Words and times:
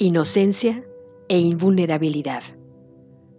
Inocencia 0.00 0.84
e 1.28 1.40
invulnerabilidad. 1.40 2.44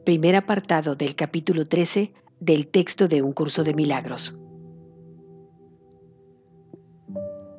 Primer 0.03 0.35
apartado 0.35 0.93
del 0.93 1.15
capítulo 1.15 1.63
13 1.63 2.11
del 2.41 2.67
texto 2.67 3.07
de 3.07 3.21
Un 3.21 3.31
curso 3.31 3.63
de 3.63 3.73
milagros. 3.73 4.37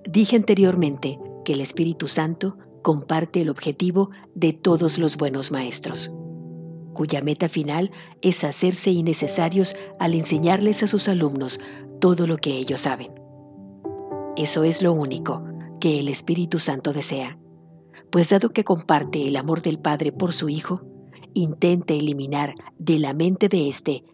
Dije 0.07 0.37
anteriormente 0.37 1.19
que 1.47 1.55
el 1.55 1.63
Espíritu 1.63 2.09
Santo 2.09 2.59
comparte 2.83 3.41
el 3.41 3.49
objetivo 3.49 4.11
de 4.35 4.53
todos 4.53 4.99
los 4.99 5.17
buenos 5.17 5.51
maestros, 5.51 6.12
cuya 6.93 7.23
meta 7.23 7.48
final 7.48 7.91
es 8.21 8.45
hacerse 8.45 8.91
innecesarios 8.91 9.75
al 9.98 10.12
enseñarles 10.12 10.82
a 10.82 10.89
sus 10.89 11.09
alumnos 11.09 11.59
todo 12.03 12.27
lo 12.27 12.37
que 12.37 12.51
ellos 12.51 12.82
saben. 12.82 13.12
Eso 14.37 14.62
es 14.62 14.82
lo 14.82 14.93
único 14.93 15.43
que 15.80 16.01
el 16.01 16.09
Espíritu 16.09 16.59
Santo 16.59 16.93
desea 16.93 17.39
pues 18.10 18.30
dado 18.30 18.50
que 18.50 18.64
comparte 18.64 19.27
el 19.27 19.37
amor 19.37 19.62
del 19.62 19.78
Padre 19.78 20.12
por 20.12 20.32
su 20.32 20.48
Hijo, 20.48 20.82
intenta 21.34 21.95
eliminar 21.95 22.55
de 22.78 22.98
la 22.98 23.14
mente 23.14 23.48
de 23.48 23.69
éste 23.69 24.05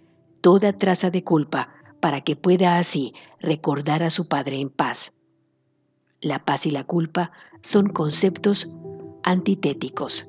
toda 0.40 0.72
traza 0.72 1.10
de 1.10 1.24
culpa 1.24 1.70
para 2.00 2.20
que 2.20 2.36
pueda 2.36 2.78
así 2.78 3.14
recordar 3.40 4.02
a 4.02 4.10
su 4.10 4.28
Padre 4.28 4.60
en 4.60 4.70
paz. 4.70 5.14
La 6.20 6.44
paz 6.44 6.66
y 6.66 6.70
la 6.70 6.84
culpa 6.84 7.32
son 7.62 7.88
conceptos 7.88 8.68
antitéticos 9.22 10.28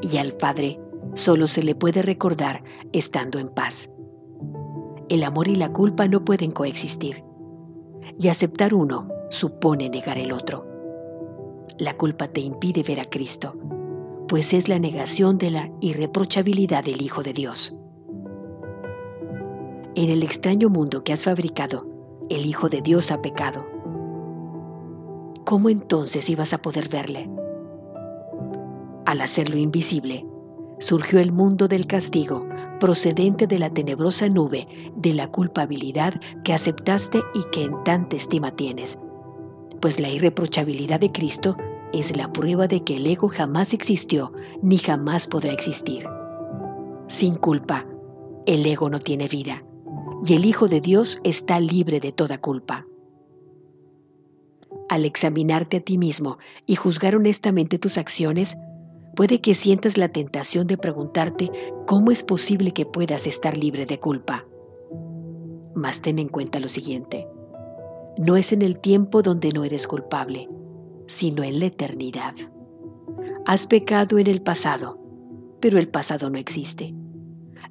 y 0.00 0.16
al 0.16 0.34
Padre 0.36 0.80
solo 1.14 1.48
se 1.48 1.62
le 1.62 1.74
puede 1.74 2.02
recordar 2.02 2.62
estando 2.92 3.38
en 3.38 3.48
paz. 3.48 3.90
El 5.08 5.22
amor 5.22 5.48
y 5.48 5.56
la 5.56 5.72
culpa 5.72 6.08
no 6.08 6.24
pueden 6.24 6.50
coexistir 6.50 7.24
y 8.18 8.28
aceptar 8.28 8.74
uno 8.74 9.08
supone 9.30 9.88
negar 9.88 10.18
el 10.18 10.32
otro. 10.32 10.75
La 11.78 11.94
culpa 11.94 12.28
te 12.28 12.40
impide 12.40 12.82
ver 12.82 13.00
a 13.00 13.04
Cristo, 13.04 13.54
pues 14.28 14.54
es 14.54 14.66
la 14.68 14.78
negación 14.78 15.36
de 15.36 15.50
la 15.50 15.70
irreprochabilidad 15.80 16.82
del 16.84 17.02
Hijo 17.02 17.22
de 17.22 17.34
Dios. 17.34 17.74
En 19.94 20.08
el 20.08 20.22
extraño 20.22 20.70
mundo 20.70 21.04
que 21.04 21.12
has 21.12 21.24
fabricado, 21.24 21.86
el 22.30 22.46
Hijo 22.46 22.70
de 22.70 22.80
Dios 22.80 23.10
ha 23.10 23.20
pecado. 23.20 23.66
¿Cómo 25.44 25.68
entonces 25.68 26.30
ibas 26.30 26.54
a 26.54 26.58
poder 26.58 26.88
verle? 26.88 27.28
Al 29.04 29.20
hacerlo 29.20 29.58
invisible, 29.58 30.26
surgió 30.78 31.20
el 31.20 31.30
mundo 31.30 31.68
del 31.68 31.86
castigo 31.86 32.46
procedente 32.80 33.46
de 33.46 33.58
la 33.58 33.70
tenebrosa 33.70 34.28
nube 34.28 34.66
de 34.96 35.12
la 35.12 35.30
culpabilidad 35.30 36.14
que 36.42 36.54
aceptaste 36.54 37.20
y 37.34 37.42
que 37.52 37.64
en 37.64 37.84
tanta 37.84 38.16
estima 38.16 38.50
tienes, 38.56 38.98
pues 39.80 40.00
la 40.00 40.08
irreprochabilidad 40.08 41.00
de 41.00 41.12
Cristo 41.12 41.56
es 41.92 42.16
la 42.16 42.32
prueba 42.32 42.66
de 42.66 42.82
que 42.82 42.96
el 42.96 43.06
ego 43.06 43.28
jamás 43.28 43.72
existió 43.72 44.32
ni 44.62 44.78
jamás 44.78 45.26
podrá 45.26 45.52
existir. 45.52 46.06
Sin 47.08 47.36
culpa, 47.36 47.86
el 48.46 48.66
ego 48.66 48.90
no 48.90 48.98
tiene 48.98 49.28
vida 49.28 49.62
y 50.26 50.34
el 50.34 50.44
Hijo 50.44 50.68
de 50.68 50.80
Dios 50.80 51.18
está 51.24 51.60
libre 51.60 52.00
de 52.00 52.12
toda 52.12 52.38
culpa. 52.38 52.86
Al 54.88 55.04
examinarte 55.04 55.78
a 55.78 55.80
ti 55.80 55.98
mismo 55.98 56.38
y 56.64 56.76
juzgar 56.76 57.16
honestamente 57.16 57.78
tus 57.78 57.98
acciones, 57.98 58.56
puede 59.14 59.40
que 59.40 59.54
sientas 59.54 59.96
la 59.96 60.08
tentación 60.08 60.66
de 60.66 60.78
preguntarte 60.78 61.50
cómo 61.86 62.10
es 62.10 62.22
posible 62.22 62.72
que 62.72 62.86
puedas 62.86 63.26
estar 63.26 63.56
libre 63.56 63.86
de 63.86 63.98
culpa. 63.98 64.44
Mas 65.74 66.00
ten 66.00 66.18
en 66.18 66.28
cuenta 66.28 66.60
lo 66.60 66.68
siguiente. 66.68 67.26
No 68.18 68.36
es 68.36 68.52
en 68.52 68.62
el 68.62 68.78
tiempo 68.78 69.22
donde 69.22 69.52
no 69.52 69.64
eres 69.64 69.86
culpable, 69.86 70.48
sino 71.06 71.42
en 71.42 71.60
la 71.60 71.66
eternidad. 71.66 72.34
Has 73.44 73.66
pecado 73.66 74.18
en 74.18 74.26
el 74.26 74.40
pasado, 74.42 74.98
pero 75.60 75.78
el 75.78 75.88
pasado 75.88 76.30
no 76.30 76.38
existe. 76.38 76.94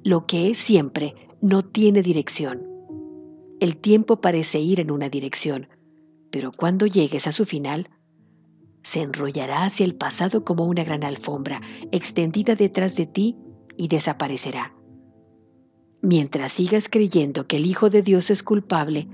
Lo 0.04 0.26
que 0.26 0.50
es 0.50 0.58
siempre 0.58 1.14
no 1.40 1.64
tiene 1.64 2.00
dirección. 2.02 2.62
El 3.60 3.76
tiempo 3.76 4.20
parece 4.20 4.60
ir 4.60 4.80
en 4.80 4.90
una 4.90 5.08
dirección, 5.08 5.68
pero 6.30 6.52
cuando 6.52 6.86
llegues 6.86 7.26
a 7.26 7.32
su 7.32 7.44
final, 7.44 7.88
se 8.82 9.02
enrollará 9.02 9.64
hacia 9.64 9.84
el 9.84 9.96
pasado 9.96 10.44
como 10.44 10.64
una 10.64 10.84
gran 10.84 11.02
alfombra 11.02 11.60
extendida 11.90 12.54
detrás 12.54 12.94
de 12.94 13.06
ti 13.06 13.36
y 13.76 13.88
desaparecerá. 13.88 14.76
Mientras 16.02 16.52
sigas 16.52 16.88
creyendo 16.88 17.48
que 17.48 17.56
el 17.56 17.66
Hijo 17.66 17.90
de 17.90 18.02
Dios 18.02 18.30
es 18.30 18.44
culpable, 18.44 19.08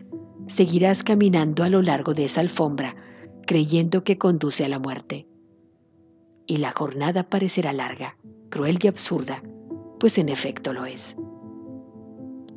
seguirás 0.47 1.03
caminando 1.03 1.65
a 1.65 1.69
lo 1.69 1.83
largo 1.83 2.15
de 2.15 2.25
esa 2.25 2.41
alfombra 2.41 2.97
creyendo 3.47 4.05
que 4.05 4.19
conduce 4.19 4.65
a 4.65 4.69
la 4.69 4.79
muerte. 4.79 5.27
Y 6.47 6.59
la 6.59 6.73
jornada 6.73 7.29
parecerá 7.29 7.73
larga, 7.73 8.17
cruel 8.51 8.79
y 8.83 8.89
absurda, 8.89 9.43
pues 10.01 10.19
en 10.19 10.29
efecto 10.29 10.73
lo 10.73 10.85
es. 10.85 11.17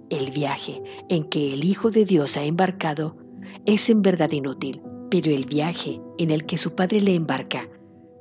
El 0.10 0.32
viaje 0.32 0.82
en 1.10 1.26
que 1.26 1.54
el 1.54 1.64
Hijo 1.64 1.92
de 1.92 2.06
Dios 2.06 2.38
ha 2.38 2.44
embarcado 2.44 3.18
es 3.66 3.90
en 3.90 4.02
verdad 4.02 4.32
inútil, 4.32 4.82
pero 5.10 5.32
el 5.32 5.46
viaje 5.46 6.02
en 6.18 6.32
el 6.32 6.46
que 6.46 6.58
su 6.58 6.76
Padre 6.76 7.02
le 7.02 7.16
embarca 7.16 7.68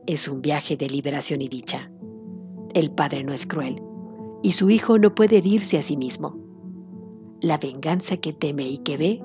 es 0.07 0.29
un 0.29 0.43
viaje 0.43 0.77
de 0.77 0.89
liberación 0.89 1.43
y 1.43 1.49
dicha. 1.49 1.91
El 2.75 2.91
Padre 2.91 3.25
no 3.25 3.33
es 3.33 3.47
cruel 3.47 3.81
y 4.43 4.53
su 4.53 4.71
Hijo 4.71 4.99
no 4.99 5.15
puede 5.15 5.39
herirse 5.39 5.79
a 5.79 5.83
sí 5.83 5.97
mismo. 5.97 6.39
La 7.41 7.59
venganza 7.59 8.17
que 8.17 8.33
teme 8.33 8.67
y 8.67 8.79
que 8.79 8.97
ve 8.97 9.23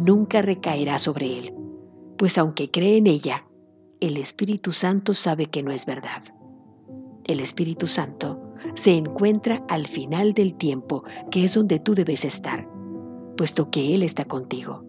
nunca 0.00 0.42
recaerá 0.42 0.98
sobre 0.98 1.38
él, 1.38 1.54
pues 2.16 2.38
aunque 2.38 2.70
cree 2.70 2.96
en 2.96 3.06
ella, 3.06 3.44
el 4.00 4.16
Espíritu 4.16 4.72
Santo 4.72 5.14
sabe 5.14 5.46
que 5.46 5.62
no 5.62 5.70
es 5.70 5.84
verdad. 5.84 6.22
El 7.24 7.40
Espíritu 7.40 7.86
Santo 7.86 8.40
se 8.74 8.96
encuentra 8.96 9.62
al 9.68 9.86
final 9.86 10.32
del 10.32 10.54
tiempo, 10.54 11.04
que 11.30 11.44
es 11.44 11.54
donde 11.54 11.78
tú 11.78 11.94
debes 11.94 12.24
estar, 12.24 12.66
puesto 13.36 13.70
que 13.70 13.94
Él 13.94 14.02
está 14.02 14.24
contigo. 14.24 14.84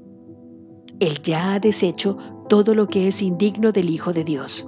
Él 1.00 1.22
ya 1.22 1.54
ha 1.54 1.60
deshecho 1.60 2.18
todo 2.48 2.74
lo 2.74 2.88
que 2.88 3.08
es 3.10 3.22
indigno 3.22 3.72
del 3.72 3.90
Hijo 3.90 4.14
de 4.14 4.24
Dios, 4.24 4.68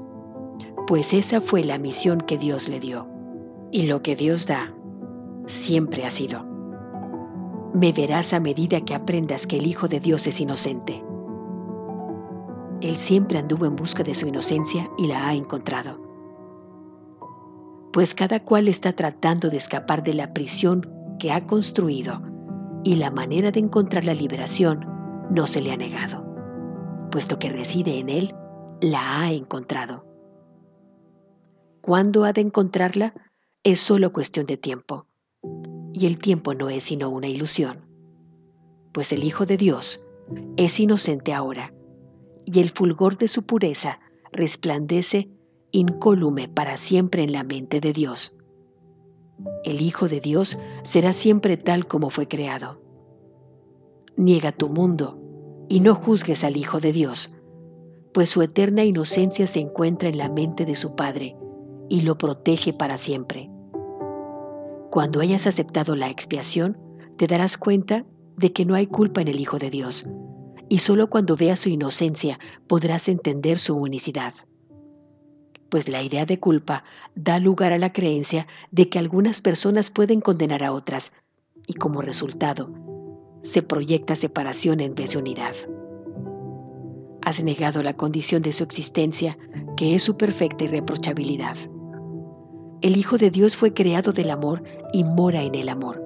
pues 0.87 1.13
esa 1.13 1.39
fue 1.39 1.63
la 1.63 1.77
misión 1.77 2.21
que 2.21 2.37
Dios 2.37 2.67
le 2.67 2.79
dio. 2.79 3.07
Y 3.71 3.83
lo 3.83 4.03
que 4.03 4.15
Dios 4.15 4.45
da 4.45 4.75
siempre 5.47 6.05
ha 6.05 6.11
sido. 6.11 6.52
Me 7.73 7.91
verás 7.91 8.33
a 8.33 8.39
medida 8.39 8.81
que 8.81 8.95
aprendas 8.95 9.47
que 9.47 9.57
el 9.57 9.67
Hijo 9.67 9.87
de 9.87 9.99
Dios 9.99 10.27
es 10.27 10.39
inocente 10.39 11.03
él 12.83 12.97
siempre 12.97 13.39
anduvo 13.39 13.65
en 13.65 13.75
busca 13.75 14.03
de 14.03 14.13
su 14.13 14.27
inocencia 14.27 14.91
y 14.97 15.07
la 15.07 15.27
ha 15.27 15.33
encontrado. 15.33 16.01
Pues 17.93 18.13
cada 18.13 18.41
cual 18.41 18.67
está 18.67 18.93
tratando 18.93 19.49
de 19.49 19.57
escapar 19.57 20.03
de 20.03 20.13
la 20.13 20.33
prisión 20.33 20.89
que 21.17 21.31
ha 21.31 21.47
construido 21.47 22.21
y 22.83 22.95
la 22.95 23.11
manera 23.11 23.51
de 23.51 23.61
encontrar 23.61 24.03
la 24.03 24.13
liberación 24.13 24.85
no 25.29 25.47
se 25.47 25.61
le 25.61 25.71
ha 25.71 25.77
negado, 25.77 26.25
puesto 27.09 27.39
que 27.39 27.49
reside 27.49 27.99
en 27.99 28.09
él, 28.09 28.35
la 28.81 29.21
ha 29.21 29.31
encontrado. 29.31 30.05
¿Cuándo 31.81 32.25
ha 32.25 32.33
de 32.33 32.41
encontrarla? 32.41 33.13
Es 33.63 33.79
solo 33.79 34.11
cuestión 34.11 34.45
de 34.45 34.57
tiempo. 34.57 35.07
Y 35.93 36.07
el 36.07 36.17
tiempo 36.17 36.53
no 36.53 36.69
es 36.69 36.83
sino 36.83 37.09
una 37.09 37.27
ilusión, 37.27 37.85
pues 38.91 39.13
el 39.13 39.23
Hijo 39.23 39.45
de 39.45 39.57
Dios 39.57 40.01
es 40.57 40.79
inocente 40.79 41.33
ahora 41.33 41.73
y 42.45 42.59
el 42.59 42.71
fulgor 42.71 43.17
de 43.17 43.27
su 43.27 43.43
pureza 43.43 43.99
resplandece 44.31 45.29
incólume 45.71 46.49
para 46.49 46.77
siempre 46.77 47.23
en 47.23 47.31
la 47.31 47.43
mente 47.43 47.79
de 47.79 47.93
Dios. 47.93 48.35
El 49.63 49.81
Hijo 49.81 50.07
de 50.07 50.19
Dios 50.19 50.57
será 50.83 51.13
siempre 51.13 51.57
tal 51.57 51.87
como 51.87 52.09
fue 52.09 52.27
creado. 52.27 52.81
Niega 54.15 54.51
tu 54.51 54.69
mundo 54.69 55.19
y 55.69 55.79
no 55.79 55.95
juzgues 55.95 56.43
al 56.43 56.57
Hijo 56.57 56.79
de 56.79 56.93
Dios, 56.93 57.33
pues 58.13 58.29
su 58.29 58.41
eterna 58.41 58.83
inocencia 58.83 59.47
se 59.47 59.59
encuentra 59.59 60.09
en 60.09 60.17
la 60.17 60.29
mente 60.29 60.65
de 60.65 60.75
su 60.75 60.95
Padre 60.95 61.35
y 61.89 62.01
lo 62.01 62.17
protege 62.17 62.73
para 62.73 62.97
siempre. 62.97 63.49
Cuando 64.93 65.21
hayas 65.21 65.47
aceptado 65.47 65.95
la 65.95 66.11
expiación, 66.11 66.77
te 67.17 67.25
darás 67.25 67.57
cuenta 67.57 68.05
de 68.37 68.53
que 68.53 68.63
no 68.63 68.75
hay 68.75 68.85
culpa 68.85 69.21
en 69.23 69.27
el 69.27 69.39
Hijo 69.39 69.57
de 69.57 69.71
Dios, 69.71 70.05
y 70.69 70.77
solo 70.77 71.09
cuando 71.09 71.35
veas 71.35 71.61
su 71.61 71.69
inocencia 71.69 72.37
podrás 72.67 73.09
entender 73.09 73.57
su 73.57 73.75
unicidad. 73.75 74.35
Pues 75.69 75.89
la 75.89 76.03
idea 76.03 76.27
de 76.27 76.39
culpa 76.39 76.83
da 77.15 77.39
lugar 77.39 77.73
a 77.73 77.79
la 77.79 77.91
creencia 77.91 78.45
de 78.69 78.87
que 78.87 78.99
algunas 78.99 79.41
personas 79.41 79.89
pueden 79.89 80.21
condenar 80.21 80.63
a 80.63 80.71
otras 80.71 81.11
y 81.65 81.73
como 81.73 82.03
resultado 82.03 82.69
se 83.41 83.63
proyecta 83.63 84.15
separación 84.15 84.79
en 84.79 84.93
vez 84.93 85.13
de 85.13 85.17
unidad. 85.17 85.55
Has 87.23 87.43
negado 87.43 87.81
la 87.81 87.97
condición 87.97 88.43
de 88.43 88.53
su 88.53 88.63
existencia, 88.63 89.39
que 89.75 89.95
es 89.95 90.03
su 90.03 90.17
perfecta 90.17 90.65
irreprochabilidad. 90.65 91.57
El 92.83 92.97
Hijo 92.97 93.17
de 93.17 93.31
Dios 93.31 93.55
fue 93.55 93.73
creado 93.73 94.11
del 94.11 94.29
amor 94.29 94.61
y 94.91 95.05
mora 95.05 95.41
en 95.41 95.55
el 95.55 95.69
amor. 95.69 96.03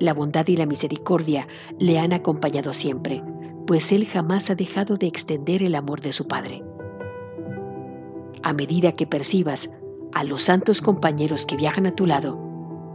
La 0.00 0.14
bondad 0.14 0.44
y 0.48 0.56
la 0.56 0.66
misericordia 0.66 1.46
le 1.78 2.00
han 2.00 2.12
acompañado 2.12 2.72
siempre, 2.72 3.22
pues 3.68 3.92
Él 3.92 4.04
jamás 4.04 4.50
ha 4.50 4.56
dejado 4.56 4.96
de 4.96 5.06
extender 5.06 5.62
el 5.62 5.76
amor 5.76 6.00
de 6.00 6.12
su 6.12 6.26
Padre. 6.26 6.64
A 8.42 8.52
medida 8.52 8.96
que 8.96 9.06
percibas 9.06 9.70
a 10.12 10.24
los 10.24 10.42
santos 10.42 10.82
compañeros 10.82 11.46
que 11.46 11.56
viajan 11.56 11.86
a 11.86 11.94
tu 11.94 12.04
lado, 12.04 12.36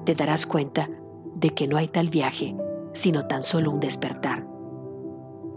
te 0.03 0.13
darás 0.13 0.45
cuenta 0.45 0.89
de 1.35 1.51
que 1.51 1.69
no 1.69 1.77
hay 1.77 1.88
tal 1.88 2.09
viaje, 2.09 2.57
sino 2.91 3.25
tan 3.25 3.41
solo 3.41 3.71
un 3.71 3.79
despertar. 3.79 4.45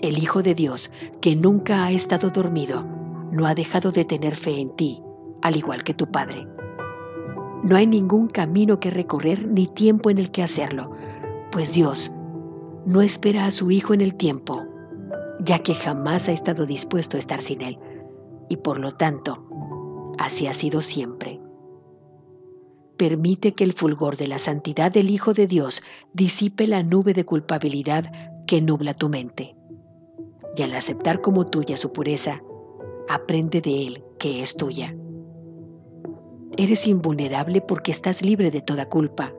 El 0.03 0.19
Hijo 0.19 0.45
de 0.45 0.55
Dios, 0.55 0.93
que 1.21 1.35
nunca 1.35 1.85
ha 1.85 1.91
estado 1.91 2.31
dormido, 2.31 2.85
no 3.33 3.45
ha 3.45 3.57
dejado 3.57 3.91
de 3.91 4.05
tener 4.05 4.37
fe 4.37 4.61
en 4.61 4.71
ti, 4.77 5.03
al 5.43 5.57
igual 5.57 5.83
que 5.83 5.95
tu 5.95 6.09
Padre. 6.13 6.54
No 7.65 7.77
hay 7.77 7.87
ningún 7.87 8.29
camino 8.29 8.79
que 8.79 8.91
recorrer 8.91 9.47
ni 9.47 9.67
tiempo 9.67 10.11
en 10.11 10.19
el 10.19 10.31
que 10.31 10.43
hacerlo, 10.43 10.91
pues 11.51 11.73
Dios 11.73 12.13
no 12.85 13.01
espera 13.01 13.47
a 13.47 13.51
su 13.51 13.71
Hijo 13.71 13.95
en 13.95 14.03
el 14.03 14.15
tiempo, 14.15 14.67
ya 15.41 15.61
que 15.61 15.75
jamás 15.75 16.29
ha 16.29 16.33
estado 16.33 16.67
dispuesto 16.67 17.17
a 17.17 17.21
estar 17.21 17.41
sin 17.41 17.63
Él, 17.63 17.79
y 18.51 18.59
por 18.59 18.79
lo 18.79 18.93
tanto, 18.93 19.47
así 20.19 20.47
ha 20.47 20.53
sido 20.53 20.83
siempre. 20.83 21.41
Permite 22.99 23.55
que 23.55 23.65
el 23.65 23.73
fulgor 23.73 24.19
de 24.19 24.29
la 24.29 24.39
santidad 24.39 24.93
del 24.93 25.09
Hijo 25.09 25.33
de 25.33 25.47
Dios 25.47 25.83
disipe 26.13 26.67
la 26.67 26.83
nube 26.83 27.15
de 27.15 27.25
culpabilidad 27.25 28.13
que 28.47 28.61
nubla 28.61 28.93
tu 28.93 29.09
mente. 29.09 29.57
Y 30.55 30.63
al 30.63 30.75
aceptar 30.75 31.23
como 31.23 31.47
tuya 31.47 31.79
su 31.79 31.93
pureza, 31.93 32.43
aprende 33.09 33.63
de 33.63 33.87
Él 33.87 34.05
que 34.19 34.43
es 34.43 34.55
tuya. 34.55 34.95
Eres 36.57 36.87
invulnerable 36.87 37.61
porque 37.61 37.91
estás 37.91 38.23
libre 38.23 38.51
de 38.53 38.61
toda 38.61 38.89
culpa. 38.89 39.33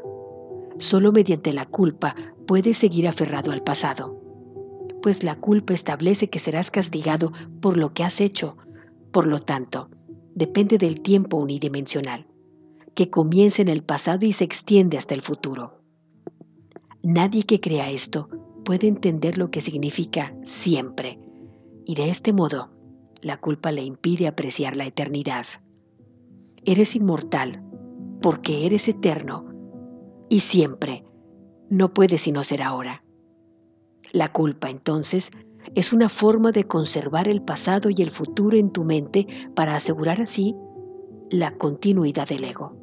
Solo 0.80 1.14
mediante 1.14 1.54
la 1.54 1.66
culpa 1.66 2.16
puedes 2.46 2.78
seguir 2.78 3.08
aferrado 3.08 3.52
al 3.52 3.64
pasado, 3.64 4.20
pues 5.02 5.24
la 5.24 5.36
culpa 5.36 5.74
establece 5.74 6.30
que 6.30 6.40
serás 6.40 6.72
castigado 6.72 7.32
por 7.62 7.78
lo 7.78 7.94
que 7.94 8.04
has 8.04 8.20
hecho. 8.20 8.58
Por 9.12 9.28
lo 9.28 9.40
tanto, 9.40 9.90
depende 10.34 10.78
del 10.78 11.00
tiempo 11.00 11.38
unidimensional, 11.38 12.28
que 12.96 13.10
comienza 13.10 13.62
en 13.62 13.70
el 13.70 13.82
pasado 13.82 14.26
y 14.26 14.34
se 14.34 14.44
extiende 14.44 14.98
hasta 14.98 15.14
el 15.14 15.22
futuro. 15.22 15.80
Nadie 17.02 17.44
que 17.44 17.62
crea 17.62 17.92
esto 17.92 18.28
puede 18.66 18.88
entender 18.88 19.38
lo 19.38 19.52
que 19.52 19.62
significa 19.62 20.36
siempre, 20.44 21.20
y 21.86 21.96
de 21.96 22.10
este 22.10 22.34
modo, 22.34 22.72
la 23.22 23.38
culpa 23.38 23.72
le 23.72 23.84
impide 23.84 24.28
apreciar 24.28 24.76
la 24.76 24.86
eternidad. 24.86 25.46
Eres 26.66 26.96
inmortal 26.96 27.64
porque 28.22 28.66
eres 28.66 28.88
eterno 28.88 29.46
y 30.30 30.40
siempre. 30.40 31.04
No 31.70 31.94
puede 31.94 32.18
sino 32.18 32.44
ser 32.44 32.62
ahora. 32.62 33.04
La 34.12 34.32
culpa, 34.32 34.70
entonces, 34.70 35.32
es 35.74 35.94
una 35.94 36.10
forma 36.10 36.52
de 36.52 36.66
conservar 36.66 37.28
el 37.28 37.42
pasado 37.42 37.90
y 37.90 38.02
el 38.02 38.12
futuro 38.12 38.58
en 38.58 38.72
tu 38.72 38.84
mente 38.84 39.28
para 39.56 39.76
asegurar 39.76 40.22
así 40.22 40.56
la 41.30 41.58
continuidad 41.58 42.28
del 42.28 42.44
ego. 42.44 42.78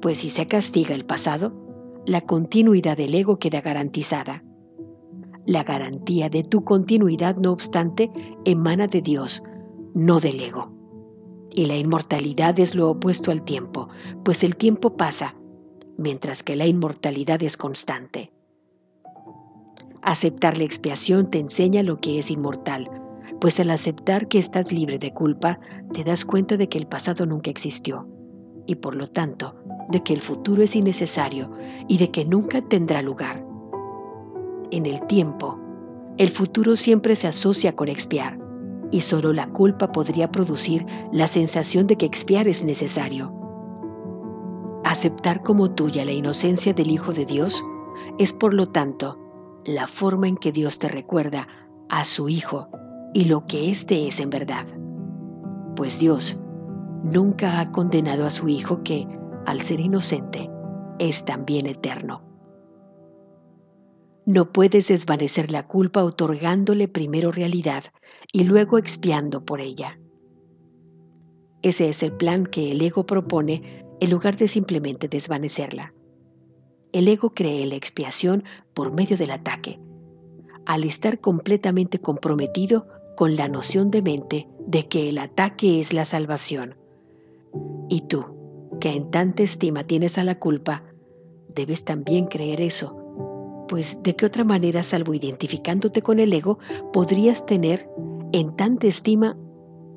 Pues 0.00 0.18
si 0.18 0.30
se 0.30 0.46
castiga 0.48 0.94
el 0.94 1.04
pasado, 1.04 1.52
la 2.06 2.20
continuidad 2.22 2.96
del 2.96 3.14
ego 3.14 3.38
queda 3.38 3.60
garantizada. 3.60 4.44
La 5.46 5.62
garantía 5.62 6.28
de 6.28 6.42
tu 6.42 6.64
continuidad, 6.64 7.36
no 7.36 7.52
obstante, 7.52 8.10
emana 8.44 8.88
de 8.88 9.00
Dios, 9.00 9.42
no 9.94 10.20
del 10.20 10.40
ego. 10.40 10.81
Y 11.54 11.66
la 11.66 11.76
inmortalidad 11.76 12.58
es 12.58 12.74
lo 12.74 12.90
opuesto 12.90 13.30
al 13.30 13.42
tiempo, 13.42 13.88
pues 14.24 14.42
el 14.42 14.56
tiempo 14.56 14.96
pasa, 14.96 15.34
mientras 15.98 16.42
que 16.42 16.56
la 16.56 16.66
inmortalidad 16.66 17.42
es 17.42 17.56
constante. 17.56 18.32
Aceptar 20.00 20.56
la 20.56 20.64
expiación 20.64 21.30
te 21.30 21.38
enseña 21.38 21.82
lo 21.82 22.00
que 22.00 22.18
es 22.18 22.30
inmortal, 22.30 22.90
pues 23.40 23.60
al 23.60 23.70
aceptar 23.70 24.28
que 24.28 24.38
estás 24.38 24.72
libre 24.72 24.98
de 24.98 25.12
culpa, 25.12 25.60
te 25.92 26.04
das 26.04 26.24
cuenta 26.24 26.56
de 26.56 26.68
que 26.68 26.78
el 26.78 26.86
pasado 26.86 27.26
nunca 27.26 27.50
existió, 27.50 28.08
y 28.66 28.76
por 28.76 28.96
lo 28.96 29.06
tanto, 29.08 29.54
de 29.90 30.02
que 30.02 30.14
el 30.14 30.22
futuro 30.22 30.62
es 30.62 30.74
innecesario 30.74 31.50
y 31.86 31.98
de 31.98 32.10
que 32.10 32.24
nunca 32.24 32.62
tendrá 32.62 33.02
lugar. 33.02 33.44
En 34.70 34.86
el 34.86 35.06
tiempo, 35.06 35.58
el 36.18 36.30
futuro 36.30 36.76
siempre 36.76 37.14
se 37.14 37.28
asocia 37.28 37.76
con 37.76 37.88
expiar, 37.88 38.38
y 38.92 39.00
solo 39.00 39.32
la 39.32 39.48
culpa 39.48 39.90
podría 39.90 40.30
producir 40.30 40.86
la 41.10 41.26
sensación 41.26 41.88
de 41.88 41.96
que 41.96 42.06
expiar 42.06 42.46
es 42.46 42.62
necesario. 42.62 43.32
Aceptar 44.84 45.42
como 45.42 45.70
tuya 45.70 46.04
la 46.04 46.12
inocencia 46.12 46.74
del 46.74 46.90
Hijo 46.90 47.12
de 47.12 47.24
Dios 47.24 47.64
es 48.18 48.32
por 48.32 48.52
lo 48.52 48.68
tanto 48.68 49.18
la 49.64 49.86
forma 49.86 50.28
en 50.28 50.36
que 50.36 50.52
Dios 50.52 50.78
te 50.78 50.88
recuerda 50.88 51.48
a 51.88 52.04
su 52.04 52.28
Hijo 52.28 52.68
y 53.14 53.24
lo 53.24 53.46
que 53.46 53.70
éste 53.70 54.06
es 54.06 54.20
en 54.20 54.30
verdad. 54.30 54.66
Pues 55.74 55.98
Dios 55.98 56.38
nunca 57.02 57.60
ha 57.60 57.72
condenado 57.72 58.26
a 58.26 58.30
su 58.30 58.48
Hijo 58.48 58.82
que, 58.82 59.08
al 59.46 59.62
ser 59.62 59.80
inocente, 59.80 60.50
es 60.98 61.24
también 61.24 61.66
eterno. 61.66 62.22
No 64.26 64.52
puedes 64.52 64.88
desvanecer 64.88 65.50
la 65.50 65.66
culpa 65.66 66.04
otorgándole 66.04 66.88
primero 66.88 67.32
realidad 67.32 67.84
y 68.32 68.44
luego 68.44 68.78
expiando 68.78 69.44
por 69.44 69.60
ella. 69.60 69.98
Ese 71.60 71.90
es 71.90 72.02
el 72.02 72.12
plan 72.12 72.46
que 72.46 72.72
el 72.72 72.80
ego 72.80 73.06
propone 73.06 73.84
en 74.00 74.10
lugar 74.10 74.36
de 74.36 74.48
simplemente 74.48 75.06
desvanecerla. 75.06 75.94
El 76.92 77.06
ego 77.08 77.30
cree 77.30 77.66
la 77.66 77.76
expiación 77.76 78.42
por 78.74 78.92
medio 78.92 79.16
del 79.16 79.30
ataque, 79.30 79.78
al 80.66 80.84
estar 80.84 81.20
completamente 81.20 82.00
comprometido 82.00 82.88
con 83.16 83.36
la 83.36 83.48
noción 83.48 83.90
de 83.90 84.02
mente 84.02 84.48
de 84.66 84.88
que 84.88 85.08
el 85.08 85.18
ataque 85.18 85.80
es 85.80 85.92
la 85.92 86.04
salvación. 86.04 86.76
Y 87.88 88.02
tú, 88.02 88.24
que 88.80 88.90
en 88.90 89.10
tanta 89.10 89.42
estima 89.42 89.84
tienes 89.84 90.18
a 90.18 90.24
la 90.24 90.38
culpa, 90.38 90.82
debes 91.54 91.84
también 91.84 92.26
creer 92.26 92.60
eso, 92.60 92.96
pues 93.68 94.02
de 94.02 94.16
qué 94.16 94.26
otra 94.26 94.44
manera, 94.44 94.82
salvo 94.82 95.14
identificándote 95.14 96.02
con 96.02 96.18
el 96.18 96.32
ego, 96.32 96.58
podrías 96.92 97.46
tener 97.46 97.88
en 98.32 98.56
tanta 98.56 98.86
estima 98.86 99.36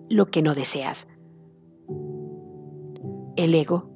lo 0.09 0.27
que 0.27 0.41
no 0.41 0.53
deseas. 0.53 1.07
El 3.35 3.53
ego 3.55 3.89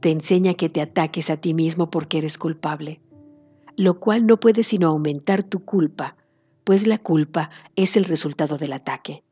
te 0.00 0.10
enseña 0.10 0.54
que 0.54 0.68
te 0.68 0.80
ataques 0.80 1.30
a 1.30 1.36
ti 1.36 1.54
mismo 1.54 1.90
porque 1.90 2.18
eres 2.18 2.38
culpable, 2.38 3.00
lo 3.76 4.00
cual 4.00 4.26
no 4.26 4.38
puede 4.38 4.62
sino 4.62 4.88
aumentar 4.88 5.42
tu 5.42 5.64
culpa, 5.64 6.16
pues 6.64 6.86
la 6.86 6.98
culpa 6.98 7.50
es 7.76 7.96
el 7.96 8.04
resultado 8.04 8.58
del 8.58 8.72
ataque. 8.72 9.24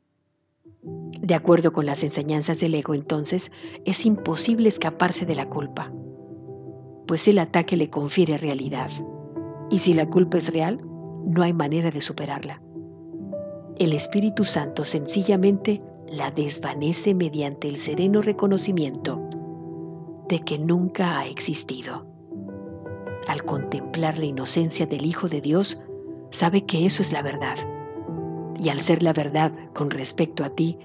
De 0.83 1.35
acuerdo 1.35 1.73
con 1.73 1.87
las 1.87 2.03
enseñanzas 2.05 2.61
del 2.61 2.75
ego, 2.75 2.95
entonces, 2.95 3.51
es 3.85 4.07
imposible 4.07 4.69
escaparse 4.69 5.27
de 5.27 5.35
la 5.35 5.49
culpa, 5.49 5.93
pues 7.07 7.27
el 7.27 7.39
ataque 7.41 7.77
le 7.77 7.91
confiere 7.91 8.39
realidad. 8.39 8.91
Y 9.71 9.79
si 9.79 9.95
la 9.95 10.09
culpa 10.09 10.39
es 10.39 10.53
real, 10.53 10.81
no 11.25 11.43
hay 11.43 11.53
manera 11.53 11.91
de 11.91 12.01
superarla 12.01 12.63
el 13.79 13.93
Espíritu 13.93 14.45
Santo 14.45 14.85
sencillamente 14.85 15.83
la 16.09 16.31
desvanece 16.31 17.15
mediante 17.15 17.69
el 17.69 17.77
sereno 17.77 18.23
reconocimiento 18.23 19.21
de 20.29 20.41
que 20.41 20.59
nunca 20.59 21.19
ha 21.19 21.27
existido. 21.27 22.07
Al 23.29 23.45
contemplar 23.45 24.19
la 24.19 24.25
inocencia 24.25 24.87
del 24.87 25.05
Hijo 25.05 25.29
de 25.29 25.43
Dios, 25.43 25.79
sabe 26.31 26.65
que 26.65 26.87
eso 26.87 27.03
es 27.03 27.13
la 27.13 27.23
verdad. 27.23 27.57
Y 28.59 28.71
al 28.71 28.81
ser 28.81 29.03
la 29.03 29.13
verdad 29.13 29.53
con 29.75 29.91
respecto 29.91 30.43
a 30.43 30.51
ti, 30.51 30.79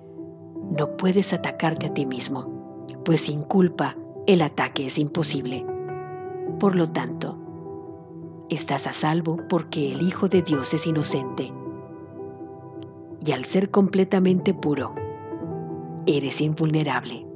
no 0.71 0.97
puedes 0.97 1.31
atacarte 1.31 1.87
a 1.87 1.93
ti 1.93 2.05
mismo, 2.05 2.85
pues 3.05 3.21
sin 3.21 3.43
culpa 3.43 3.95
el 4.27 4.41
ataque 4.41 4.87
es 4.87 4.97
imposible. 4.97 5.65
Por 6.59 6.75
lo 6.75 6.91
tanto, 6.91 7.37
estás 8.49 8.85
a 8.85 8.93
salvo 8.93 9.37
porque 9.47 9.93
el 9.93 10.01
Hijo 10.01 10.27
de 10.27 10.41
Dios 10.41 10.73
es 10.73 10.85
inocente 10.85 11.53
y 13.25 13.31
al 13.31 13.45
ser 13.45 13.69
completamente 13.69 14.53
puro, 14.53 14.95
eres 16.05 16.41
invulnerable. 16.41 17.30